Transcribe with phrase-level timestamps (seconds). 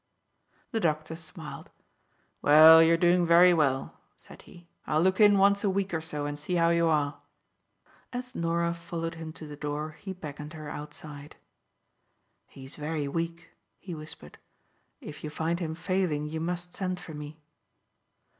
[0.71, 1.69] The doctor smiled.
[2.41, 4.67] "Well, you are doing very well," said he.
[4.87, 7.21] "I'll look in once a week or so, and see how you are."
[8.11, 11.35] As Norah followed him to the door, he beckoned her outside.
[12.47, 14.39] "He is very weak," he whispered.
[15.01, 17.39] "If you find him failing you must send for me."